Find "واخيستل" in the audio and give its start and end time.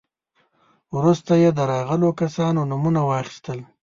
3.09-3.59